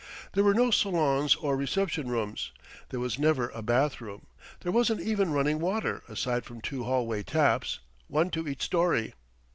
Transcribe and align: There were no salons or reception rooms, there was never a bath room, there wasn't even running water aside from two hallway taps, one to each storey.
There 0.31 0.43
were 0.43 0.55
no 0.55 0.71
salons 0.71 1.35
or 1.35 1.55
reception 1.55 2.07
rooms, 2.09 2.51
there 2.89 2.99
was 2.99 3.19
never 3.19 3.49
a 3.49 3.61
bath 3.61 4.01
room, 4.01 4.25
there 4.61 4.71
wasn't 4.71 5.01
even 5.01 5.31
running 5.31 5.59
water 5.59 6.01
aside 6.09 6.43
from 6.43 6.59
two 6.59 6.85
hallway 6.85 7.21
taps, 7.21 7.77
one 8.07 8.31
to 8.31 8.47
each 8.47 8.63
storey. 8.63 9.13